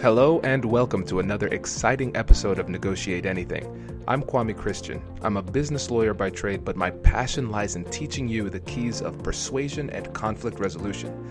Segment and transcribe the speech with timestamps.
[0.00, 4.00] Hello and welcome to another exciting episode of Negotiate Anything.
[4.06, 5.02] I'm Kwame Christian.
[5.22, 9.02] I'm a business lawyer by trade, but my passion lies in teaching you the keys
[9.02, 11.28] of persuasion and conflict resolution.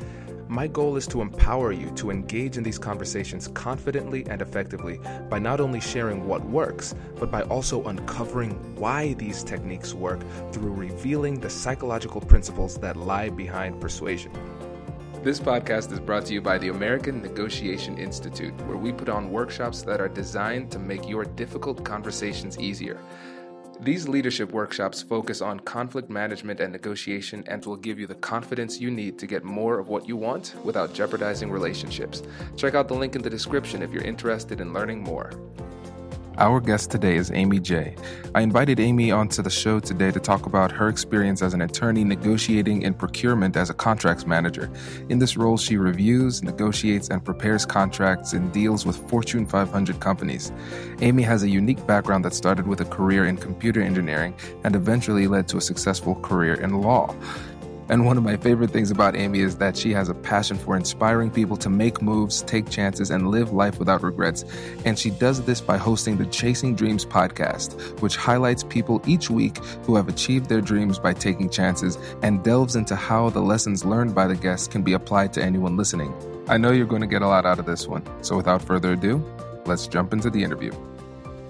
[0.49, 4.99] My goal is to empower you to engage in these conversations confidently and effectively
[5.29, 10.19] by not only sharing what works, but by also uncovering why these techniques work
[10.51, 14.33] through revealing the psychological principles that lie behind persuasion.
[15.27, 19.29] This podcast is brought to you by the American Negotiation Institute, where we put on
[19.29, 22.97] workshops that are designed to make your difficult conversations easier.
[23.81, 28.79] These leadership workshops focus on conflict management and negotiation and will give you the confidence
[28.79, 32.23] you need to get more of what you want without jeopardizing relationships.
[32.55, 35.33] Check out the link in the description if you're interested in learning more.
[36.39, 37.95] Our guest today is Aimee J.
[38.35, 42.03] I invited Aimee onto the show today to talk about her experience as an attorney
[42.03, 44.69] negotiating in procurement as a contracts manager.
[45.09, 50.51] In this role, she reviews, negotiates, and prepares contracts and deals with Fortune 500 companies.
[51.01, 55.25] Aimee has a unique background that started with a career in computer engineering and eventually
[55.25, 57.15] led to a successful career in law.
[57.89, 60.75] And one of my favorite things about Aimee is that she has a passion for
[60.75, 64.43] inspiring people to make moves, take chances, and live life without regrets.
[64.85, 69.57] And she does this by hosting the Chasing Dreams podcast, which highlights people each week
[69.85, 74.13] who have achieved their dreams by taking chances and delves into how the lessons learned
[74.13, 76.13] by the guests can be applied to anyone listening.
[76.49, 78.03] I know you're going to get a lot out of this one.
[78.23, 79.23] So without further ado,
[79.65, 80.71] let's jump into the interview.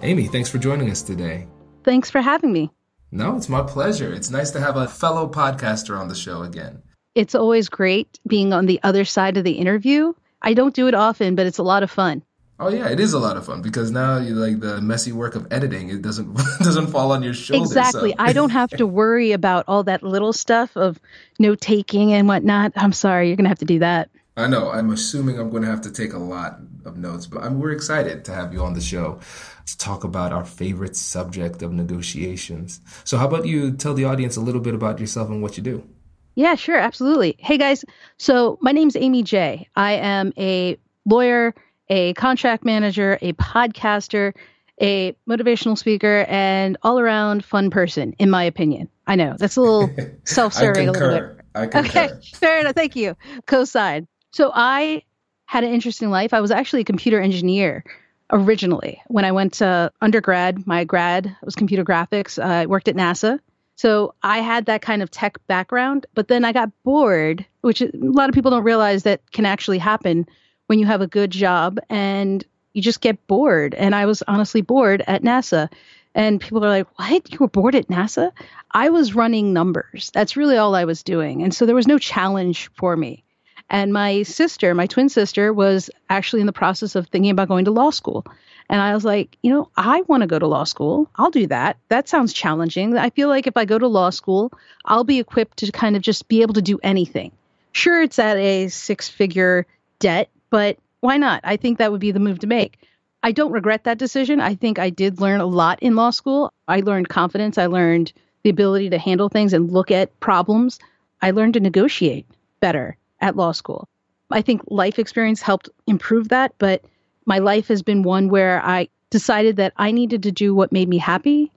[0.01, 1.47] Aimee, thanks for joining us today.
[1.83, 2.71] Thanks for having me.
[3.11, 4.13] No, it's my pleasure.
[4.13, 6.81] It's nice to have a fellow podcaster on the show again.
[7.15, 10.13] It's always great being on the other side of the interview.
[10.41, 12.23] I don't do it often, but it's a lot of fun.
[12.59, 15.35] Oh yeah, it is a lot of fun because now you like the messy work
[15.35, 15.89] of editing.
[15.89, 17.71] It doesn't doesn't fall on your shoulders.
[17.71, 18.11] Exactly.
[18.11, 18.15] So.
[18.19, 20.99] I don't have to worry about all that little stuff of
[21.37, 22.73] note taking and whatnot.
[22.75, 24.09] I'm sorry, you're gonna have to do that.
[24.35, 24.69] I know.
[24.69, 27.71] I'm assuming I'm going to have to take a lot of notes, but I'm, we're
[27.71, 29.19] excited to have you on the show
[29.67, 32.81] to talk about our favorite subject of negotiations.
[33.03, 35.63] So, how about you tell the audience a little bit about yourself and what you
[35.63, 35.87] do?
[36.35, 37.35] Yeah, sure, absolutely.
[37.39, 37.83] Hey guys,
[38.17, 39.67] so my name's Aimee J.
[39.75, 41.55] I am a lawyer,
[41.89, 44.33] a contract manager, a podcaster,
[44.79, 48.87] a motivational speaker, and all around fun person, in my opinion.
[49.07, 49.89] I know that's a little
[50.25, 51.45] self serving a little bit.
[51.55, 52.03] I concur.
[52.03, 52.75] Okay, fair enough.
[52.75, 53.15] Thank you.
[53.47, 54.07] Co-sign.
[54.31, 55.01] So I
[55.45, 56.33] had an interesting life.
[56.33, 57.83] I was actually a computer engineer
[58.31, 60.67] originally when I went to undergrad.
[60.67, 62.41] My grad was computer graphics.
[62.41, 63.39] Uh, I worked at NASA.
[63.75, 67.91] So I had that kind of tech background, but then I got bored, which a
[67.93, 70.27] lot of people don't realize that can actually happen
[70.65, 72.43] when you have a good job and
[72.73, 73.75] you just get bored.
[73.75, 75.71] And I was honestly bored at NASA.
[76.15, 77.31] And people are like, What?
[77.31, 78.31] You were bored at NASA?
[78.71, 80.09] I was running numbers.
[80.11, 81.43] That's really all I was doing.
[81.43, 83.23] And so there was no challenge for me.
[83.69, 87.65] And my sister, my twin sister, was actually in the process of thinking about going
[87.65, 88.25] to law school.
[88.69, 91.09] And I was like, you know, I want to go to law school.
[91.15, 91.77] I'll do that.
[91.89, 92.97] That sounds challenging.
[92.97, 94.51] I feel like if I go to law school,
[94.85, 97.31] I'll be equipped to kind of just be able to do anything.
[97.71, 99.65] Sure, it's at a six figure
[99.99, 101.41] debt, but why not?
[101.43, 102.79] I think that would be the move to make.
[103.23, 104.39] I don't regret that decision.
[104.39, 106.53] I think I did learn a lot in law school.
[106.67, 107.57] I learned confidence.
[107.57, 108.13] I learned
[108.43, 110.79] the ability to handle things and look at problems.
[111.21, 112.25] I learned to negotiate
[112.59, 113.87] better at law school.
[114.29, 116.83] I think life experience helped improve that, but
[117.25, 120.89] my life has been one where I decided that I needed to do what made
[120.89, 121.51] me happy.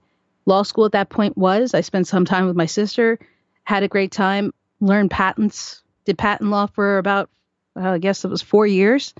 [0.45, 3.19] Law school at that point was I spent some time with my sister,
[3.63, 7.29] had a great time, learned patents, did patent law for about,
[7.75, 9.13] uh, I guess it was four years.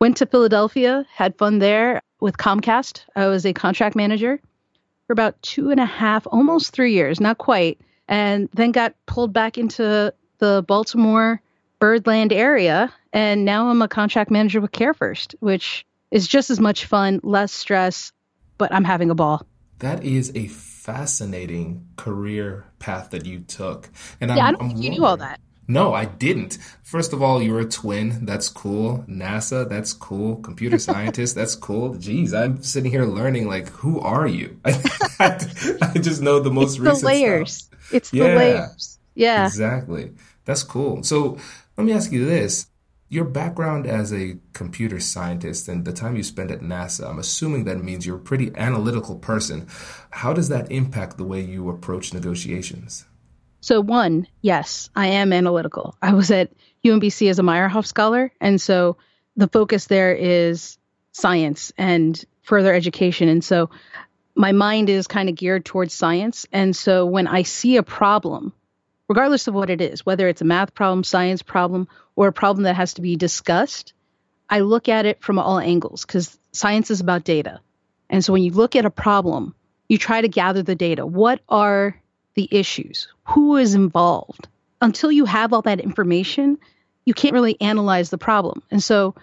[0.00, 3.04] Went to Philadelphia, had fun there with Comcast.
[3.14, 4.40] I was a contract manager
[5.06, 9.32] for about two and a half, almost three years, not quite, and then got pulled
[9.32, 11.40] back into the Baltimore
[11.84, 16.86] Birdland area, and now I'm a contract manager with CareFirst, which is just as much
[16.86, 18.10] fun, less stress,
[18.56, 19.44] but I'm having a ball.
[19.80, 24.68] That is a fascinating career path that you took, and yeah, I'm, I don't I'm
[24.70, 25.40] think you knew all that.
[25.68, 26.56] No, I didn't.
[26.84, 28.24] First of all, you're a twin.
[28.24, 29.04] That's cool.
[29.06, 30.36] NASA, that's cool.
[30.36, 31.96] Computer scientist, that's cool.
[31.96, 34.58] Jeez, I'm sitting here learning, like, who are you?
[34.64, 35.38] I,
[35.82, 37.52] I just know the most it's recent the layers.
[37.52, 37.92] Stuff.
[37.92, 38.98] It's the layers.
[39.14, 39.44] Yeah.
[39.44, 40.12] Exactly.
[40.46, 41.02] That's cool.
[41.02, 41.38] So
[41.76, 42.66] let me ask you this.
[43.08, 47.64] Your background as a computer scientist and the time you spent at NASA, I'm assuming
[47.64, 49.68] that means you're a pretty analytical person.
[50.10, 53.04] How does that impact the way you approach negotiations?
[53.60, 55.96] So, one, yes, I am analytical.
[56.02, 56.52] I was at
[56.84, 58.96] UMBC as a Meyerhoff Scholar, and so
[59.36, 60.78] the focus there is
[61.12, 63.28] science and further education.
[63.28, 63.70] And so
[64.34, 66.46] my mind is kind of geared towards science.
[66.52, 68.52] And so when I see a problem,
[69.08, 72.64] regardless of what it is, whether it's a math problem, science problem, or a problem
[72.64, 73.92] that has to be discussed,
[74.48, 77.60] I look at it from all angles because science is about data.
[78.10, 79.54] And so when you look at a problem,
[79.88, 81.04] you try to gather the data.
[81.06, 82.00] What are
[82.34, 83.08] the issues?
[83.28, 84.48] Who is involved?
[84.80, 86.58] Until you have all that information,
[87.04, 88.62] you can't really analyze the problem.
[88.70, 89.14] And so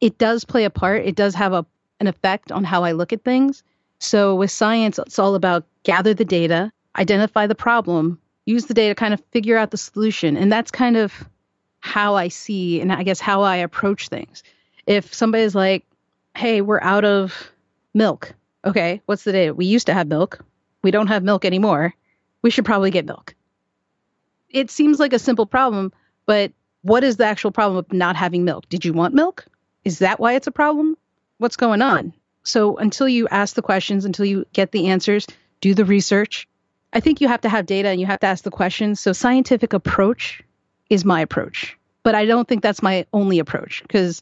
[0.00, 1.04] it does play a part.
[1.04, 1.66] It does have a,
[2.00, 3.62] an effect on how I look at things.
[3.98, 8.94] So with science, it's all about gather the data, identify the problem, use the data,
[8.94, 10.36] to kind of figure out the solution.
[10.36, 11.12] And that's kind of
[11.80, 14.42] how I see and I guess how I approach things.
[14.86, 15.84] If somebody's like,
[16.36, 17.50] hey, we're out of
[17.94, 18.34] milk.
[18.64, 19.54] Okay, what's the data?
[19.54, 20.44] We used to have milk.
[20.82, 21.94] We don't have milk anymore.
[22.42, 23.34] We should probably get milk.
[24.48, 25.92] It seems like a simple problem,
[26.26, 26.52] but
[26.82, 28.68] what is the actual problem of not having milk?
[28.68, 29.46] Did you want milk?
[29.84, 30.96] Is that why it's a problem?
[31.38, 32.12] What's going on?
[32.44, 35.26] So until you ask the questions, until you get the answers,
[35.60, 36.48] do the research.
[36.92, 39.00] I think you have to have data and you have to ask the questions.
[39.00, 40.42] So scientific approach
[40.90, 41.76] is my approach.
[42.02, 44.20] But I don't think that's my only approach because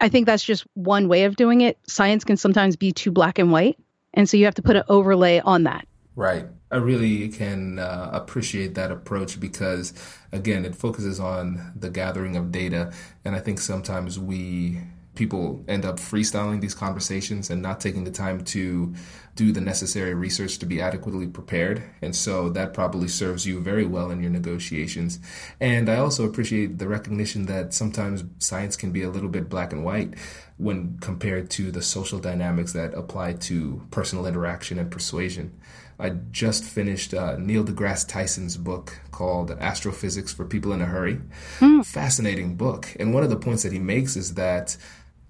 [0.00, 1.78] I think that's just one way of doing it.
[1.86, 3.78] Science can sometimes be too black and white.
[4.14, 5.86] And so you have to put an overlay on that.
[6.14, 6.46] Right.
[6.70, 9.92] I really can uh, appreciate that approach because,
[10.32, 12.92] again, it focuses on the gathering of data.
[13.24, 14.80] And I think sometimes we
[15.16, 18.94] people end up freestyling these conversations and not taking the time to
[19.34, 21.82] do the necessary research to be adequately prepared.
[22.00, 25.18] And so that probably serves you very well in your negotiations.
[25.60, 29.72] And I also appreciate the recognition that sometimes science can be a little bit black
[29.72, 30.14] and white
[30.56, 35.58] when compared to the social dynamics that apply to personal interaction and persuasion.
[35.98, 41.20] I just finished uh, Neil deGrasse Tyson's book called Astrophysics for People in a Hurry.
[41.60, 41.86] Mm.
[41.86, 42.94] Fascinating book.
[43.00, 44.76] And one of the points that he makes is that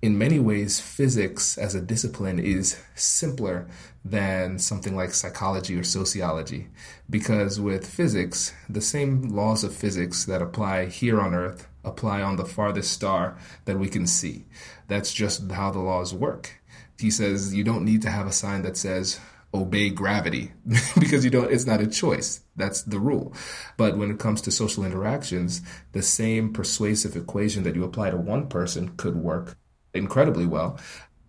[0.06, 3.66] in many ways, physics as a discipline is simpler
[4.04, 6.68] than something like psychology or sociology.
[7.10, 12.36] Because with physics, the same laws of physics that apply here on Earth apply on
[12.36, 14.44] the farthest star that we can see.
[14.86, 16.62] That's just how the laws work.
[17.00, 19.18] He says you don't need to have a sign that says,
[19.52, 20.52] obey gravity
[21.00, 23.32] because you don't it's not a choice that's the rule
[23.76, 25.62] but when it comes to social interactions
[25.92, 29.56] the same persuasive equation that you apply to one person could work
[29.94, 30.78] incredibly well.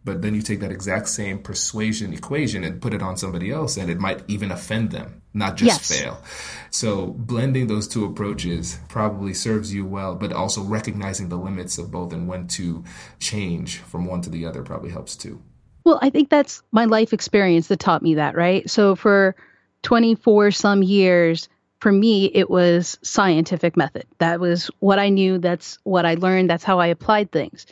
[0.03, 3.75] But then you take that exact same persuasion equation and put it on somebody else,
[3.75, 6.01] and it might even offend them, not just yes.
[6.01, 6.23] fail.
[6.71, 11.91] So, blending those two approaches probably serves you well, but also recognizing the limits of
[11.91, 12.85] both and when to
[13.19, 15.41] change from one to the other probably helps too.
[15.83, 18.69] Well, I think that's my life experience that taught me that, right?
[18.69, 19.35] So, for
[19.83, 21.49] 24 some years,
[21.79, 24.05] for me, it was scientific method.
[24.19, 25.37] That was what I knew.
[25.37, 26.49] That's what I learned.
[26.49, 27.65] That's how I applied things.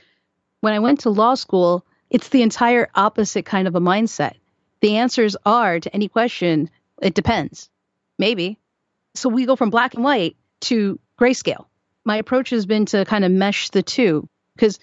[0.62, 4.36] When I went to law school, it's the entire opposite kind of a mindset.
[4.82, 6.70] The answers are to any question,
[7.02, 7.70] it depends.
[8.18, 8.60] Maybe.
[9.16, 11.66] So we go from black and white to grayscale.
[12.04, 14.80] My approach has been to kind of mesh the two because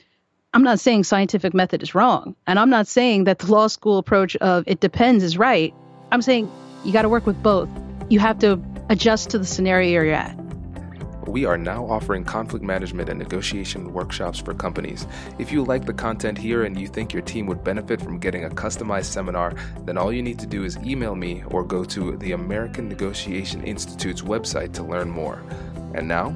[0.55, 2.37] I'm not saying scientific method is wrong.
[2.47, 5.73] And I'm not saying that the law school approach of it depends is right.
[6.11, 6.51] I'm saying
[6.85, 7.69] you got to work with both.
[8.11, 8.61] You have to
[8.91, 10.42] adjust to the scenario you're at
[11.29, 15.07] we are now offering conflict management and negotiation workshops for companies.
[15.39, 18.45] If you like the content here and you think your team would benefit from getting
[18.45, 19.55] a customized seminar,
[19.85, 23.63] then all you need to do is email me or go to the American Negotiation
[23.65, 25.43] Institute's website to learn more.
[25.95, 26.31] And now,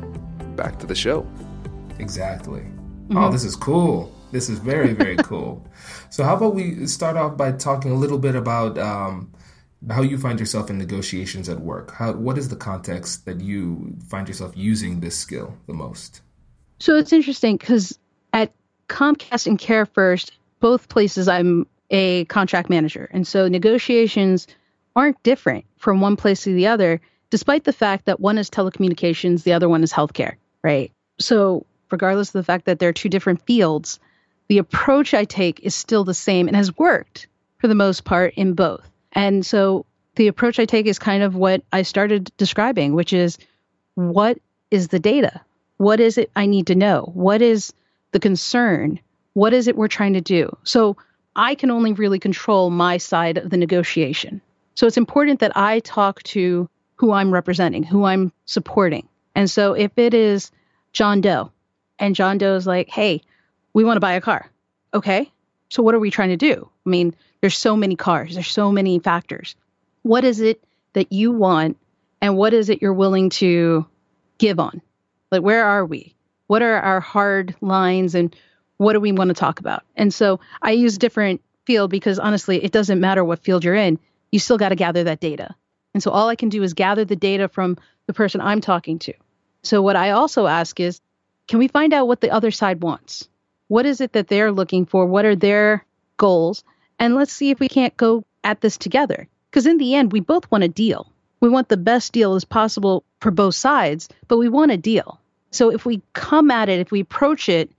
[0.56, 1.27] back to the show.
[1.99, 2.61] Exactly.
[2.61, 3.17] Mm-hmm.
[3.17, 4.12] Oh, this is cool.
[4.33, 5.66] This is very, very cool.
[6.11, 9.33] So, how about we start off by talking a little bit about um,
[9.90, 11.92] how you find yourself in negotiations at work.
[11.92, 16.23] How, what is the context that you find yourself using this skill the most?
[16.78, 17.99] So it's interesting because
[18.33, 18.52] at
[18.88, 23.09] Comcast and CareFirst, both places I'm a contract manager.
[23.12, 24.47] And so negotiations
[24.95, 29.45] aren't different from one place to the other, despite the fact that one is telecommunications,
[29.45, 30.90] the other one is healthcare, right?
[31.21, 34.00] So, regardless of the fact that they're two different fields,
[34.49, 37.28] the approach I take is still the same and has worked
[37.59, 38.90] for the most part in both.
[39.16, 43.38] And so the approach I take is kind of what I started describing, which is
[43.94, 44.38] what
[44.70, 45.40] is the data?
[45.78, 47.11] What is it I need to know?
[47.14, 47.73] What is
[48.12, 49.00] the concern?
[49.32, 50.56] What is it we're trying to do?
[50.64, 50.96] So
[51.35, 54.40] I can only really control my side of the negotiation.
[54.75, 59.08] So it's important that I talk to who I'm representing, who I'm supporting.
[59.35, 60.50] And so if it is
[60.92, 61.50] John Doe
[61.99, 63.23] and John Doe is like, hey,
[63.73, 64.50] we want to buy a car.
[64.94, 65.30] Okay.
[65.76, 66.71] So what are we trying to do?
[66.87, 69.56] I mean, there's so many cars, there's so many factors.
[70.04, 70.64] What is it
[70.95, 71.76] that you want
[72.23, 73.85] and what is it you're willing to
[74.38, 74.80] give on?
[75.30, 76.14] Like where are we?
[76.47, 78.35] What are our hard lines and
[78.78, 79.83] what do we want to talk about?
[79.97, 83.99] And so I use different field because honestly, it doesn't matter what field you're in,
[84.33, 85.54] you still got to gather that data.
[85.92, 88.99] And so all I can do is gather the data from the person I'm talking
[89.00, 89.12] to.
[89.62, 91.02] So what I also ask is,
[91.49, 93.28] can we find out what the other side wants?
[93.68, 95.06] What is it that they're looking for?
[95.06, 95.85] What are their
[96.16, 96.64] goals?
[96.99, 99.28] And let's see if we can't go at this together.
[99.50, 101.11] Because in the end, we both want a deal.
[101.40, 105.20] We want the best deal as possible for both sides, but we want a deal.
[105.50, 107.70] So if we come at it, if we approach it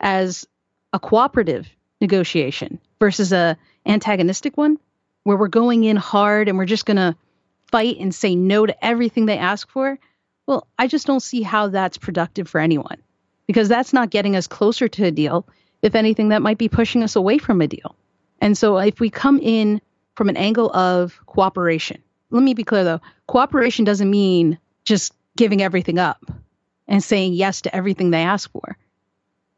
[0.00, 0.46] as
[0.92, 1.68] a cooperative
[2.00, 4.78] negotiation versus a antagonistic one,
[5.24, 7.16] where we're going in hard and we're just going to
[7.70, 9.98] fight and say no to everything they ask for,
[10.46, 12.98] well, I just don't see how that's productive for anyone
[13.46, 15.46] because that's not getting us closer to a deal.
[15.82, 17.96] If anything, that might be pushing us away from a deal.
[18.40, 19.80] And so if we come in
[20.14, 25.62] from an angle of cooperation, let me be clear though cooperation doesn't mean just giving
[25.62, 26.30] everything up
[26.86, 28.76] and saying yes to everything they ask for.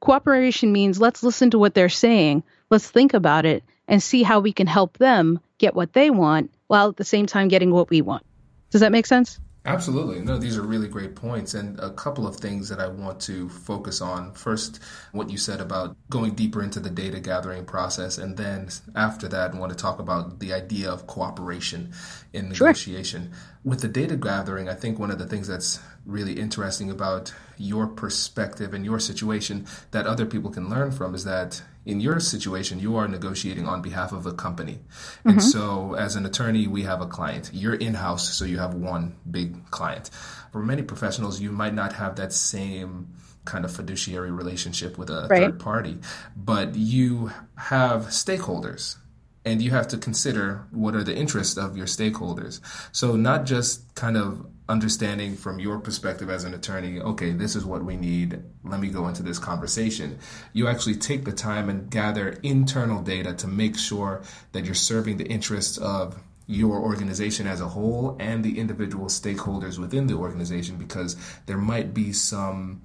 [0.00, 4.40] Cooperation means let's listen to what they're saying, let's think about it, and see how
[4.40, 7.90] we can help them get what they want while at the same time getting what
[7.90, 8.24] we want.
[8.70, 9.40] Does that make sense?
[9.66, 10.20] Absolutely.
[10.20, 11.54] No, these are really great points.
[11.54, 14.32] And a couple of things that I want to focus on.
[14.32, 14.80] First,
[15.10, 18.16] what you said about going deeper into the data gathering process.
[18.16, 21.92] And then after that, I want to talk about the idea of cooperation
[22.32, 23.30] in negotiation.
[23.32, 23.40] Sure.
[23.64, 27.86] With the data gathering, I think one of the things that's really interesting about your
[27.86, 32.80] perspective and your situation that other people can learn from is that in your situation,
[32.80, 34.74] you are negotiating on behalf of a company.
[34.74, 35.28] Mm-hmm.
[35.30, 37.50] And so, as an attorney, we have a client.
[37.52, 40.10] You're in house, so you have one big client.
[40.52, 45.28] For many professionals, you might not have that same kind of fiduciary relationship with a
[45.30, 45.42] right.
[45.42, 45.98] third party,
[46.36, 48.96] but you have stakeholders
[49.44, 52.60] and you have to consider what are the interests of your stakeholders.
[52.90, 57.64] So, not just kind of understanding from your perspective as an attorney, okay, this is
[57.64, 58.42] what we need.
[58.64, 60.18] Let me go into this conversation.
[60.52, 65.18] You actually take the time and gather internal data to make sure that you're serving
[65.18, 70.76] the interests of your organization as a whole and the individual stakeholders within the organization
[70.76, 72.82] because there might be some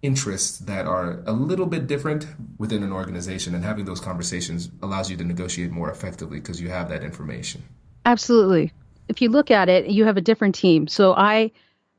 [0.00, 2.26] interests that are a little bit different
[2.58, 6.68] within an organization and having those conversations allows you to negotiate more effectively because you
[6.68, 7.62] have that information.
[8.04, 8.72] Absolutely
[9.08, 10.88] if you look at it, you have a different team.
[10.88, 11.50] So I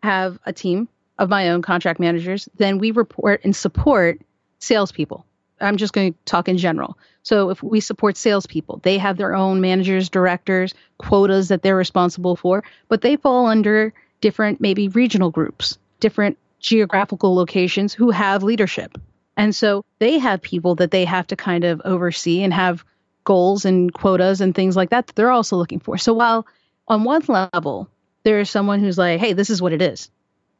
[0.01, 0.87] have a team
[1.19, 2.49] of my own contract managers.
[2.57, 4.21] Then we report and support
[4.59, 5.25] salespeople.
[5.61, 6.97] I'm just going to talk in general.
[7.21, 12.35] So if we support salespeople, they have their own managers, directors, quotas that they're responsible
[12.35, 18.97] for, but they fall under different, maybe regional groups, different geographical locations who have leadership.
[19.37, 22.83] And so they have people that they have to kind of oversee and have
[23.23, 25.97] goals and quotas and things like that that they're also looking for.
[25.97, 26.45] So while
[26.87, 27.89] on one level,
[28.23, 30.09] there is someone who's like, hey, this is what it is.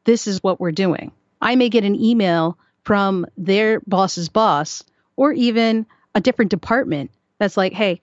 [0.04, 1.12] This is what we're doing.
[1.40, 4.84] I may get an email from their boss's boss
[5.16, 8.00] or even a different department that's like, hey,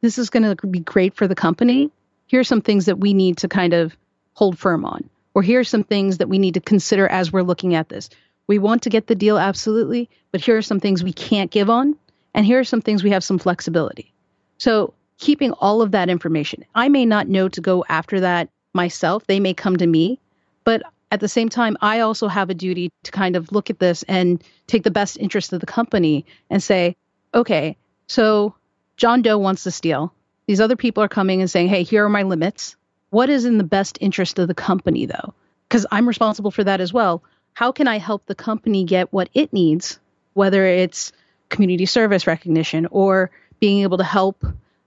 [0.00, 1.90] this is going to be great for the company.
[2.26, 3.96] Here's some things that we need to kind of
[4.34, 5.08] hold firm on.
[5.34, 8.10] Or here's some things that we need to consider as we're looking at this.
[8.46, 11.70] We want to get the deal absolutely, but here are some things we can't give
[11.70, 11.96] on.
[12.34, 14.12] And here are some things we have some flexibility.
[14.58, 16.64] So keeping all of that information.
[16.74, 19.26] I may not know to go after that myself.
[19.26, 20.18] They may come to me,
[20.64, 23.78] but at the same time, I also have a duty to kind of look at
[23.78, 26.96] this and take the best interest of the company and say,
[27.32, 27.76] okay,
[28.08, 28.54] so
[28.96, 30.12] John Doe wants this deal.
[30.46, 32.76] These other people are coming and saying, hey, here are my limits.
[33.10, 35.34] What is in the best interest of the company, though?
[35.68, 37.22] Because I'm responsible for that as well.
[37.52, 40.00] How can I help the company get what it needs,
[40.32, 41.12] whether it's
[41.48, 43.30] community service recognition or
[43.60, 44.44] being able to help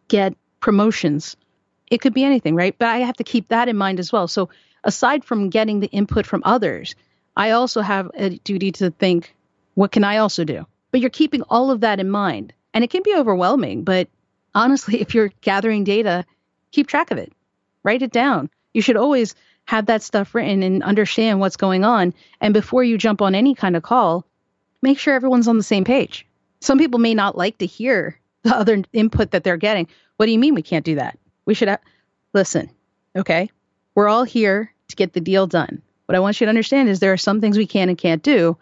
[0.08, 1.38] get promotions.
[1.90, 2.76] It could be anything, right?
[2.78, 4.28] But I have to keep that in mind as well.
[4.28, 4.50] So
[4.84, 6.96] aside from getting the input from others,
[7.36, 9.36] I also have a duty to think,
[9.76, 10.66] what can I also do?
[10.92, 12.54] But you're keeping all of that in mind.
[12.74, 14.08] And it can be overwhelming, but
[14.54, 16.26] honestly, if you're gathering data,
[16.72, 17.32] keep track of it.
[17.84, 18.50] Write it down.
[18.74, 19.36] You should always
[19.66, 22.14] have that stuff written and understand what's going on.
[22.42, 24.26] And before you jump on any kind of call,
[24.82, 26.26] make sure everyone's on the same page.
[26.60, 29.88] Some people may not like to hear the other input that they're getting.
[30.18, 31.18] What do you mean we can't do that?
[31.46, 31.82] We should have,
[32.34, 32.70] listen,
[33.16, 33.50] okay?
[33.96, 35.82] We're all here to get the deal done.
[36.06, 38.24] What I want you to understand is there are some things we can and can't
[38.24, 38.58] do.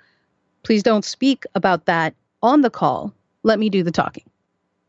[0.64, 3.14] Please don't speak about that on the call.
[3.44, 4.24] Let me do the talking.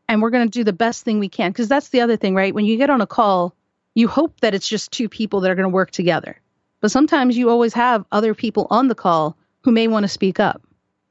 [0.09, 2.33] And we're going to do the best thing we can because that's the other thing,
[2.33, 2.55] right?
[2.55, 3.53] When you get on a call,
[3.93, 6.39] you hope that it's just two people that are going to work together.
[6.81, 10.39] But sometimes you always have other people on the call who may want to speak
[10.39, 10.61] up.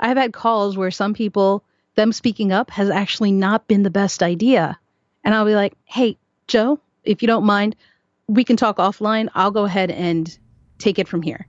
[0.00, 1.62] I have had calls where some people
[1.96, 4.78] them speaking up has actually not been the best idea.
[5.24, 7.74] And I'll be like, hey, Joe, if you don't mind,
[8.28, 9.28] we can talk offline.
[9.34, 10.38] I'll go ahead and
[10.78, 11.46] take it from here.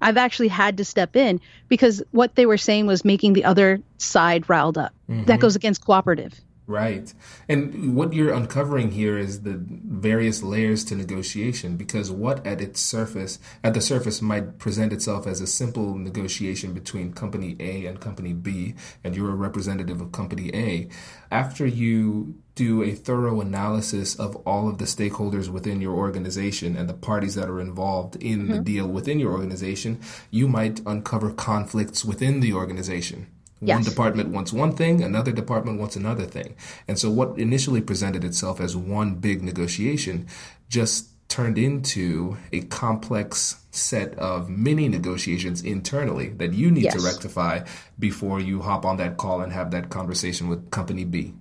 [0.00, 3.80] I've actually had to step in because what they were saying was making the other
[3.98, 4.94] side riled up.
[5.08, 5.24] Mm-hmm.
[5.24, 6.40] That goes against cooperative.
[6.70, 7.12] Right.
[7.48, 12.80] And what you're uncovering here is the various layers to negotiation because what at its
[12.80, 18.00] surface, at the surface might present itself as a simple negotiation between company A and
[18.00, 20.88] company B, and you're a representative of company A.
[21.32, 26.88] After you do a thorough analysis of all of the stakeholders within your organization and
[26.88, 28.52] the parties that are involved in mm-hmm.
[28.52, 29.98] the deal within your organization,
[30.30, 33.26] you might uncover conflicts within the organization
[33.62, 33.74] Yes.
[33.74, 36.54] One department wants one thing, another department wants another thing.
[36.88, 40.26] And so what initially presented itself as one big negotiation
[40.68, 46.94] just turned into a complex set of mini negotiations internally that you need yes.
[46.94, 47.60] to rectify
[47.98, 51.34] before you hop on that call and have that conversation with company B.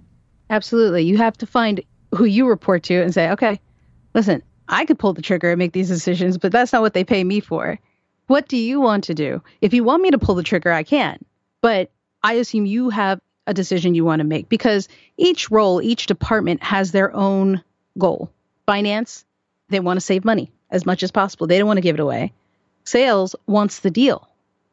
[0.50, 1.04] Absolutely.
[1.04, 1.82] You have to find
[2.14, 3.60] who you report to and say, okay,
[4.14, 7.04] listen, I could pull the trigger and make these decisions, but that's not what they
[7.04, 7.80] pay me for.
[8.28, 9.42] What do you want to do?
[9.62, 11.18] If you want me to pull the trigger, I can.
[11.62, 11.92] But
[12.24, 16.62] I assume you have a decision you want to make because each role, each department
[16.64, 17.64] has their own
[17.98, 18.30] goal.
[18.66, 19.26] Finance,
[19.70, 21.48] they want to save money as much as possible.
[21.48, 22.34] They don't want to give it away.
[22.84, 24.28] Sales wants the deal.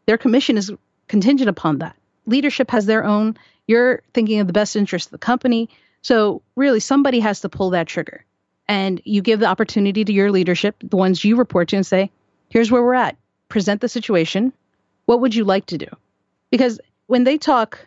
[0.06, 0.72] Their commission is
[1.08, 1.96] contingent upon that.
[2.26, 3.36] Leadership has their own.
[3.66, 5.68] You're thinking of the best interest of the company.
[6.02, 8.24] So, really, somebody has to pull that trigger.
[8.68, 12.10] And you give the opportunity to your leadership, the ones you report to, and say,
[12.48, 13.16] here's where we're at.
[13.48, 14.52] Present the situation.
[15.06, 15.86] What would you like to do?
[16.50, 17.78] Because when they talk,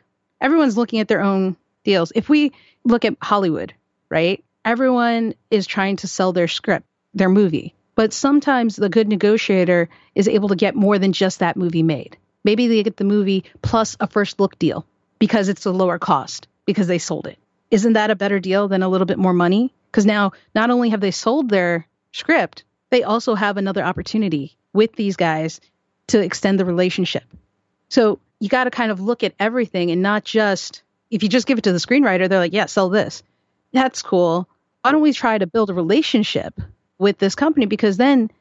[0.42, 2.12] everyone's looking at their own deals.
[2.16, 2.52] If we
[2.84, 3.74] look at Hollywood,
[4.10, 4.44] right?
[4.66, 7.76] Everyone is trying to sell their script, their movie.
[7.96, 12.18] But sometimes the good negotiator is able to get more than just that movie made.
[12.44, 14.86] Maybe they get the movie plus a first look deal
[15.20, 17.38] because it's a lower cost because they sold it.
[17.72, 19.74] Isn't that a better deal than a little bit more money?
[19.92, 24.94] Because now not only have they sold their script, they also have another opportunity with
[24.94, 25.60] these guys
[26.08, 27.24] to extend the relationship.
[27.90, 31.48] So you got to kind of look at everything and not just if you just
[31.48, 33.24] give it to the screenwriter, they're like, yeah, sell this.
[33.74, 34.48] That's cool.
[34.82, 36.60] Why don't we try to build a relationship
[36.98, 37.66] with this company?
[37.66, 38.32] Because then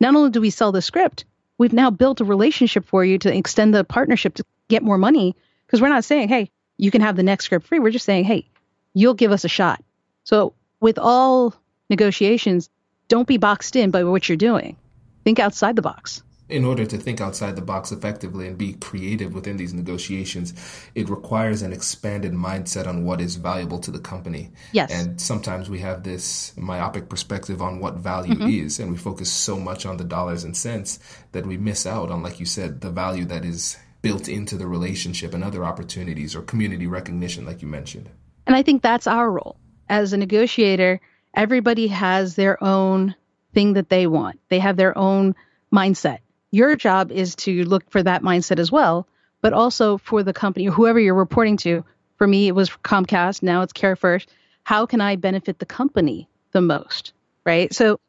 [0.00, 1.24] not only do we sell the script,
[1.56, 5.34] we've now built a relationship for you to extend the partnership to get more money.
[5.66, 7.78] Because we're not saying, hey, you can have the next script free.
[7.78, 8.46] We're just saying, hey,
[8.94, 9.82] you'll give us a shot.
[10.24, 11.54] So with all
[11.90, 12.70] negotiations,
[13.08, 14.76] don't be boxed in by what you're doing.
[15.24, 19.34] Think outside the box in order to think outside the box effectively and be creative
[19.34, 20.54] within these negotiations,
[20.94, 24.50] it requires an expanded mindset on what is valuable to the company.
[24.72, 24.90] Yes.
[24.90, 28.48] And sometimes we have this myopic perspective on what value mm-hmm.
[28.48, 30.98] is, and we focus so much on the dollars and cents
[31.32, 34.66] that we miss out on, like you said, the value that is built into the
[34.66, 38.08] relationship and other opportunities or community recognition, like you mentioned.
[38.46, 39.56] And I think that's our role.
[39.88, 41.00] As a negotiator,
[41.34, 43.14] everybody has their own
[43.52, 45.34] thing that they want, they have their own
[45.72, 46.18] mindset
[46.50, 49.06] your job is to look for that mindset as well,
[49.40, 51.84] but also for the company or whoever you're reporting to.
[52.16, 53.42] For me, it was Comcast.
[53.42, 54.26] Now it's CareFirst.
[54.64, 57.12] How can I benefit the company the most?
[57.44, 57.72] Right.
[57.72, 58.00] So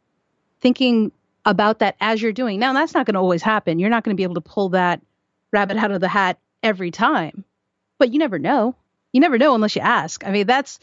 [0.61, 1.11] thinking
[1.45, 2.59] about that as you're doing.
[2.59, 3.79] Now, that's not going to always happen.
[3.79, 5.01] You're not going to be able to pull that
[5.51, 7.43] rabbit out of the hat every time,
[7.97, 8.75] but you never know.
[9.13, 10.25] You never know unless you ask.
[10.25, 10.79] I mean, that's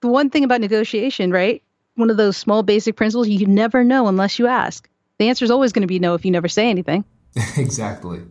[0.00, 1.62] the one thing about negotiation, right?
[1.94, 5.50] One of those small basic principles you never know unless you ask the answer is
[5.50, 7.04] always going to be no if you never say anything.
[7.56, 8.22] exactly.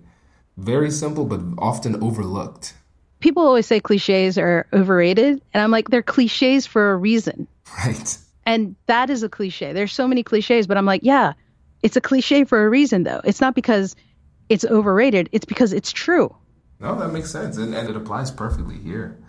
[0.58, 2.74] Very simple, but often overlooked.
[3.20, 7.48] People always say cliches are overrated, and I'm like, they're cliches for a reason.
[7.86, 8.18] Right.
[8.46, 9.74] And that is a cliche.
[9.74, 11.34] There's so many cliches, but I'm like, yeah,
[11.84, 13.22] it's a cliche for a reason, though.
[13.24, 13.96] It's not because
[14.50, 16.36] it's overrated, it's because it's true.
[16.80, 17.58] No, that makes sense.
[17.58, 19.20] And, and it applies perfectly here.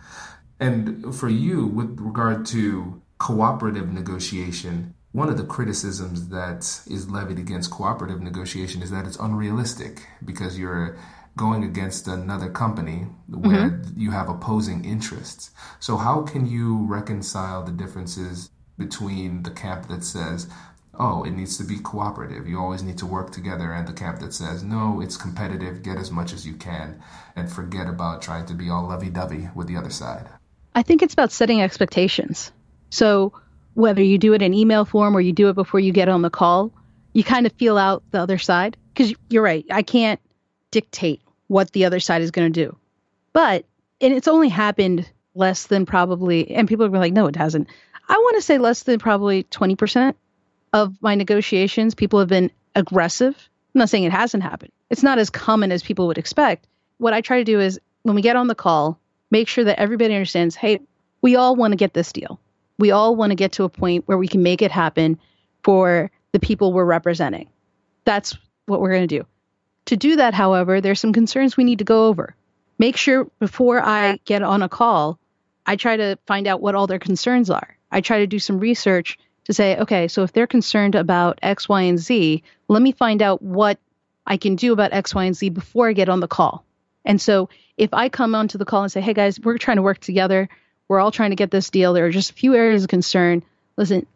[0.60, 7.40] And for you, with regard to cooperative negotiation, one of the criticisms that is levied
[7.40, 10.96] against cooperative negotiation is that it's unrealistic because you're
[11.37, 14.00] going against another company where mm-hmm.
[14.00, 15.50] you have opposing interests.
[15.81, 20.48] So, how can you reconcile the differences between the camp that says,
[20.98, 24.20] oh, it needs to be cooperative, you always need to work together, and the camp
[24.20, 27.00] that says, no, it's competitive, get as much as you can,
[27.35, 30.28] and forget about trying to be all lovey dovey with the other side?
[30.76, 32.52] I think it's about setting expectations.
[32.90, 33.33] So,
[33.78, 36.20] whether you do it in email form or you do it before you get on
[36.20, 36.72] the call,
[37.12, 38.76] you kind of feel out the other side.
[38.92, 40.18] Because you're right, I can't
[40.72, 42.76] dictate what the other side is going to do.
[43.32, 43.66] But,
[44.00, 47.68] and it's only happened less than probably, and people are like, no, it hasn't.
[48.08, 50.14] I want to say less than probably 20%
[50.72, 53.36] of my negotiations, people have been aggressive.
[53.76, 54.72] I'm not saying it hasn't happened.
[54.90, 56.66] It's not as common as people would expect.
[56.96, 58.98] What I try to do is when we get on the call,
[59.30, 60.80] make sure that everybody understands hey,
[61.22, 62.40] we all want to get this deal
[62.78, 65.18] we all want to get to a point where we can make it happen
[65.62, 67.48] for the people we're representing.
[68.04, 68.36] That's
[68.66, 69.26] what we're going to do.
[69.86, 72.34] To do that, however, there's some concerns we need to go over.
[72.78, 75.18] Make sure before I get on a call,
[75.66, 77.76] I try to find out what all their concerns are.
[77.90, 81.68] I try to do some research to say, okay, so if they're concerned about X,
[81.68, 83.78] Y, and Z, let me find out what
[84.26, 86.64] I can do about X, Y, and Z before I get on the call.
[87.04, 89.82] And so if I come onto the call and say, hey guys, we're trying to
[89.82, 90.48] work together,
[90.88, 93.42] we're all trying to get this deal, there are just a few areas of concern.
[93.77, 94.07] Listen,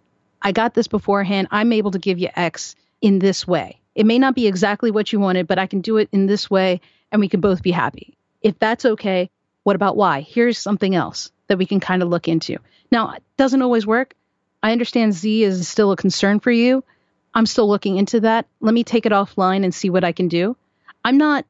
[0.41, 1.49] I got this beforehand.
[1.51, 3.79] I'm able to give you X in this way.
[3.95, 6.51] It may not be exactly what you wanted, but I can do it in this
[6.51, 6.81] way
[7.11, 8.17] and we can both be happy.
[8.41, 9.31] If that's okay,
[9.63, 10.23] what about Y?
[10.23, 12.57] Here's something else that we can kind of look into.
[12.91, 14.15] Now, it doesn't always work.
[14.63, 16.83] I understand Z is still a concern for you.
[17.35, 18.47] I'm still looking into that.
[18.61, 20.57] Let me take it offline and see what I can do.
[21.05, 21.45] I'm not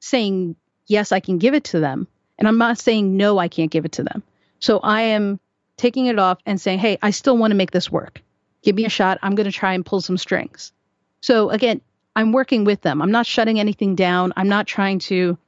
[0.00, 2.06] saying yes, I can give it to them.
[2.38, 4.22] And I'm not saying no, I can't give it to them.
[4.60, 5.40] So I am
[5.76, 8.20] taking it off and saying, hey, I still want to make this work.
[8.62, 9.18] Give me a shot.
[9.22, 10.72] I'm going to try and pull some strings.
[11.20, 11.80] So again,
[12.16, 13.00] I'm working with them.
[13.00, 14.32] I'm not shutting anything down.
[14.36, 15.38] I'm not trying to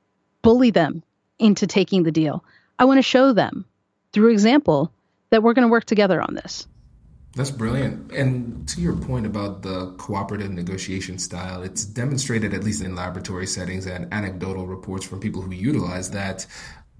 [0.43, 1.03] bully them
[1.39, 2.45] into taking the deal.
[2.79, 3.65] I want to show them
[4.13, 4.93] through example
[5.31, 6.67] that we're going to work together on this.
[7.37, 8.11] That's brilliant.
[8.11, 13.47] And to your point about the cooperative negotiation style, it's demonstrated, at least in laboratory
[13.47, 16.47] settings and anecdotal reports from people who utilize that,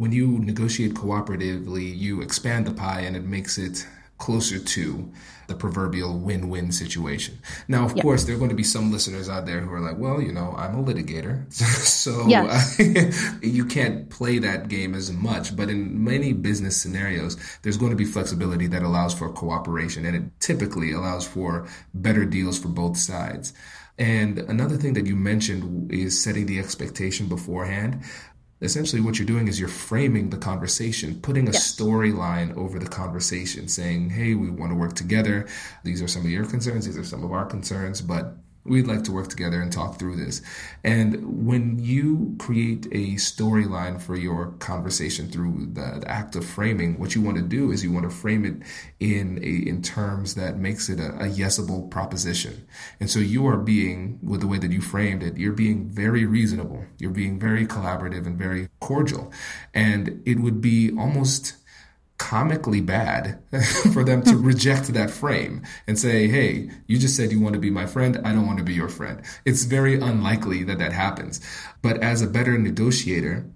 [0.01, 3.87] when you negotiate cooperatively, you expand the pie and it makes it
[4.17, 5.13] closer to
[5.47, 7.39] the proverbial win-win situation.
[7.69, 9.99] Now, of course, there are going to be some listeners out there who are like,
[9.99, 13.35] "Well, you know, I'm a litigator, so uh, yes.
[13.43, 17.97] you can't play that game as much." But in many business scenarios, there's going to
[17.97, 22.97] be flexibility that allows for cooperation, and it typically allows for better deals for both
[22.97, 23.53] sides.
[24.01, 28.03] And another thing that you mentioned is setting the expectation beforehand
[28.63, 31.75] essentially what you're doing is you're framing the conversation, putting a yes.
[31.75, 35.47] storyline over the conversation, saying, hey, we want to work together.
[35.85, 39.05] These are some of your concerns, these are some of our concerns, but we'd like
[39.05, 40.43] to work together and talk through this.
[40.85, 46.99] And when you create a storyline for your conversation through the, the, act of framing,
[46.99, 48.57] what you want to do is you want to frame it
[48.99, 52.67] in a, in terms that makes it a, a yesable proposition.
[52.99, 56.27] And so you are being, with the way that you framed it, you're being very
[56.27, 56.85] reasonable.
[56.99, 59.33] You're being very collaborative and very cordial.
[59.73, 61.55] And it would be almost
[62.21, 63.43] comically bad
[63.95, 64.45] for them to hmm.
[64.45, 68.21] reject that frame and say, Hey, you just said you want to be my friend.
[68.25, 69.23] I don't want to be your friend.
[69.47, 71.41] It's very unlikely that that happens.
[71.81, 73.47] But as a better negotiator,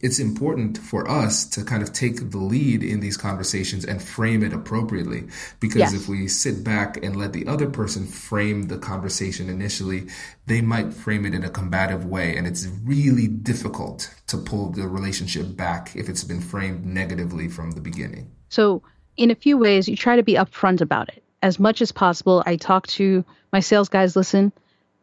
[0.00, 4.42] it's important for us to kind of take the lead in these conversations and frame
[4.42, 5.24] it appropriately.
[5.60, 5.94] Because yes.
[5.94, 10.08] if we sit back and let the other person frame the conversation initially,
[10.46, 12.36] they might frame it in a combative way.
[12.36, 17.70] And it's really difficult to pull the relationship back if it's been framed negatively from
[17.70, 18.30] the beginning.
[18.48, 18.82] So,
[19.16, 21.22] in a few ways, you try to be upfront about it.
[21.40, 24.52] As much as possible, I talk to my sales guys listen,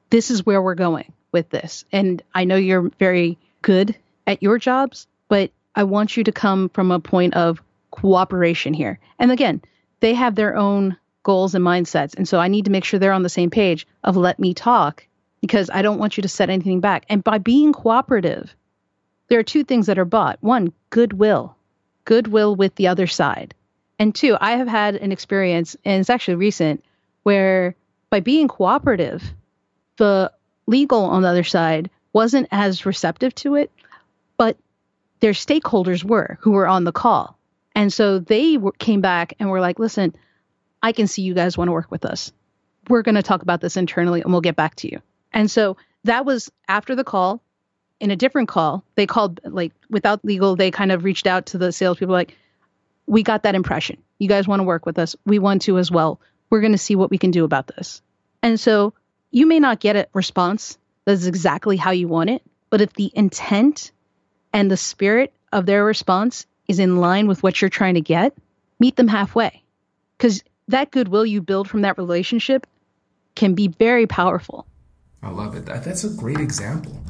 [0.10, 1.86] this is where we're going with this.
[1.92, 3.96] And I know you're very good
[4.32, 9.00] at your jobs, but I want you to come from a point of cooperation here.
[9.20, 9.62] And again,
[10.00, 12.16] they have their own goals and mindsets.
[12.16, 14.54] And so I need to make sure they're on the same page of let me
[14.54, 15.06] talk
[15.40, 17.06] because I don't want you to set anything back.
[17.10, 18.56] And by being cooperative,
[19.28, 20.38] there are two things that are bought.
[20.42, 21.56] One, goodwill,
[22.06, 23.54] goodwill with the other side.
[24.00, 26.84] And two, I have had an experience, and it's actually recent,
[27.24, 27.76] where
[28.10, 29.24] by being cooperative,
[29.98, 30.32] the
[30.66, 33.72] legal on the other side wasn't as receptive to it
[34.42, 34.58] but
[35.20, 37.38] their stakeholders were who were on the call.
[37.76, 40.16] And so they came back and were like, listen,
[40.82, 42.32] I can see you guys want to work with us.
[42.90, 45.00] We're going to talk about this internally and we'll get back to you.
[45.32, 47.44] And so that was after the call.
[48.00, 51.60] In a different call, they called, like, without legal, they kind of reached out to
[51.60, 52.36] the salespeople, like,
[53.06, 54.02] we got that impression.
[54.18, 55.16] You guys want to work with us.
[55.24, 56.20] We want to as well.
[56.50, 58.02] We're going to see what we can do about this.
[58.42, 58.96] And so
[59.30, 63.12] you may not get a response that's exactly how you want it, but if the
[63.14, 63.92] intent
[64.54, 68.38] and the spirit of their response is in line with what you're trying to get,
[68.80, 69.64] meet them halfway.
[70.18, 72.68] Because that goodwill you build from that relationship
[73.36, 74.66] can be very powerful.
[75.24, 75.66] I love it.
[75.66, 77.04] That's a great example.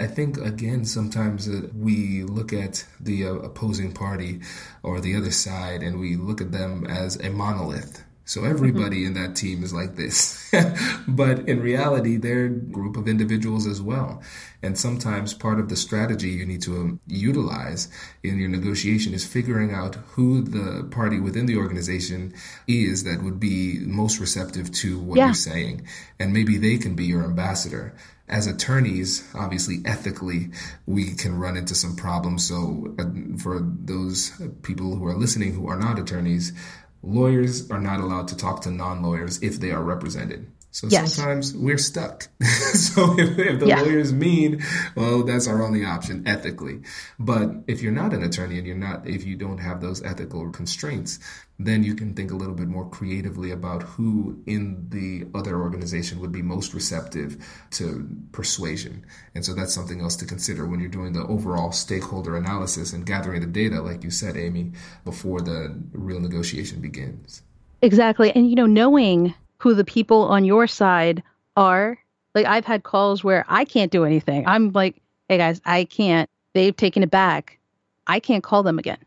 [0.00, 4.40] I think, again, sometimes uh, we look at the uh, opposing party
[4.82, 9.16] or the other side and we look at them as a monolith so everybody mm-hmm.
[9.16, 10.52] in that team is like this.
[11.08, 14.22] but in reality, they're a group of individuals as well.
[14.62, 17.88] And sometimes part of the strategy you need to um, utilize
[18.22, 22.34] in your negotiation is figuring out who the party within the organization
[22.66, 25.26] is that would be most receptive to what yeah.
[25.26, 25.86] you're saying.
[26.20, 27.94] And maybe they can be your ambassador
[28.28, 30.50] as attorneys, obviously ethically,
[30.84, 32.46] we can run into some problems.
[32.46, 33.04] So, uh,
[33.38, 36.52] for those people who are listening who are not attorneys,
[37.02, 40.50] lawyers are not allowed to talk to non lawyers if they are represented.
[40.70, 41.14] So yes.
[41.14, 42.28] sometimes we're stuck.
[42.42, 43.80] so if, if the yeah.
[43.80, 44.62] lawyer's mean,
[44.94, 46.82] well, that's our only option ethically.
[47.18, 50.50] But if you're not an attorney and you're not, if you don't have those ethical
[50.50, 51.18] constraints,
[51.58, 56.20] then you can think a little bit more creatively about who in the other organization
[56.20, 59.04] would be most receptive to persuasion.
[59.34, 63.04] And so that's something else to consider when you're doing the overall stakeholder analysis and
[63.04, 64.72] gathering the data, like you said, Aimee,
[65.04, 67.42] before the real negotiation begins.
[67.82, 68.30] Exactly.
[68.32, 71.22] And, you know, knowing who the people on your side
[71.56, 71.98] are.
[72.34, 74.46] Like I've had calls where I can't do anything.
[74.46, 74.96] I'm like,
[75.28, 76.28] hey guys, I can't.
[76.54, 77.58] They've taken it back.
[78.06, 78.98] I can't call them again.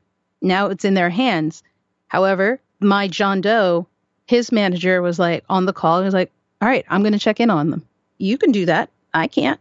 [0.42, 1.64] Now it's in their hands.
[2.08, 3.88] However, my John Doe,
[4.28, 6.00] his manager was like on the call.
[6.00, 7.86] He was like, all right, I'm going to check in on them.
[8.18, 8.90] You can do that.
[9.14, 9.60] I can't.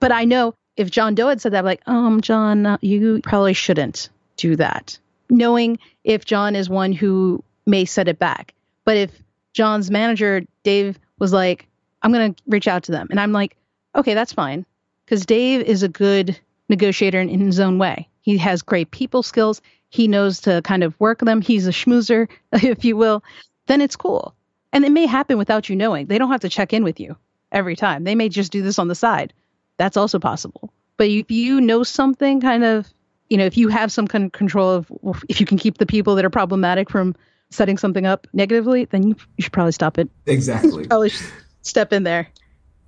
[0.00, 3.20] But I know if John Doe had said that, I'm like, um, John, uh, you
[3.22, 4.98] probably shouldn't do that.
[5.28, 8.54] Knowing if John is one who may set it back.
[8.84, 9.10] But if
[9.52, 11.66] John's manager, Dave, was like,
[12.02, 13.08] I'm going to reach out to them.
[13.10, 13.56] And I'm like,
[13.94, 14.64] okay, that's fine.
[15.04, 18.08] Because Dave is a good negotiator in, in his own way.
[18.22, 19.60] He has great people skills.
[19.88, 21.40] He knows to kind of work them.
[21.40, 23.24] He's a schmoozer, if you will.
[23.66, 24.34] Then it's cool.
[24.72, 26.06] And it may happen without you knowing.
[26.06, 27.16] They don't have to check in with you
[27.50, 28.04] every time.
[28.04, 29.32] They may just do this on the side.
[29.78, 30.72] That's also possible.
[30.96, 32.86] But if you know something kind of,
[33.28, 34.92] you know, if you have some kind of control of
[35.28, 37.16] if you can keep the people that are problematic from
[37.50, 40.08] setting something up negatively, then you, you should probably stop it.
[40.26, 40.86] Exactly.
[40.88, 41.12] probably
[41.62, 42.28] step in there.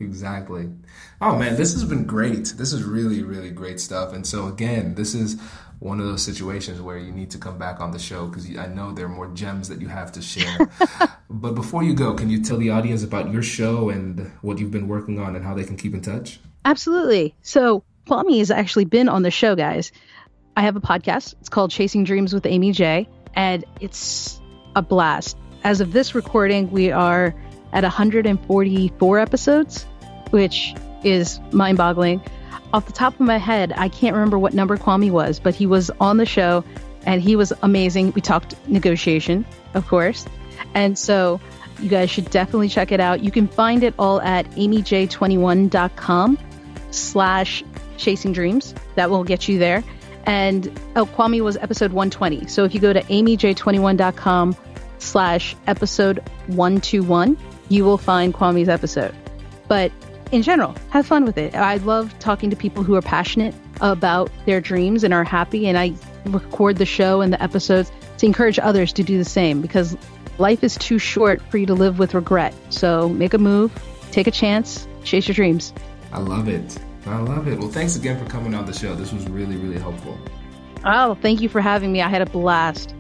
[0.01, 0.69] Exactly.
[1.21, 2.55] Oh man, this has been great.
[2.57, 4.13] This is really, really great stuff.
[4.13, 5.41] And so again, this is
[5.79, 8.67] one of those situations where you need to come back on the show because I
[8.67, 10.71] know there are more gems that you have to share.
[11.31, 14.71] but before you go, can you tell the audience about your show and what you've
[14.71, 16.41] been working on and how they can keep in touch?
[16.65, 17.35] Absolutely.
[17.43, 19.93] So Kwame has actually been on the show, guys.
[20.57, 21.35] I have a podcast.
[21.41, 24.41] It's called Chasing Dreams with Aimee J, and it's
[24.75, 25.37] a blast.
[25.65, 27.35] As of this recording, we are
[27.73, 29.85] at 144 episodes,
[30.31, 32.21] which is mind boggling.
[32.73, 35.67] Off the top of my head, I can't remember what number Kwame was, but he
[35.67, 36.65] was on the show
[37.05, 38.13] and he was amazing.
[38.13, 40.27] We talked negotiation, of course.
[40.75, 41.41] And so
[41.81, 43.23] you guys should definitely check it out.
[43.23, 46.39] You can find it all at amyj21.com
[46.91, 47.65] slash
[47.97, 48.75] chasing dreams.
[48.95, 49.83] That will get you there.
[50.25, 52.47] And oh, Kwame was episode 120.
[52.47, 54.57] So if you go to amyj21.com
[54.99, 57.37] slash episode 121,
[57.69, 59.15] you will find Kwame's episode.
[59.69, 59.91] But
[60.31, 61.55] in general, have fun with it.
[61.55, 65.67] I love talking to people who are passionate about their dreams and are happy.
[65.67, 65.93] And I
[66.27, 69.97] record the show and the episodes to encourage others to do the same because
[70.39, 72.55] life is too short for you to live with regret.
[72.71, 73.73] So make a move,
[74.11, 75.73] take a chance, chase your dreams.
[76.13, 76.79] I love it.
[77.07, 77.59] I love it.
[77.59, 78.95] Well, thanks again for coming on the show.
[78.95, 80.17] This was really, really helpful.
[80.85, 82.01] Oh, thank you for having me.
[82.03, 82.95] I had a blast.